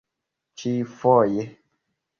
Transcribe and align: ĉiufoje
ĉiufoje 0.61 1.47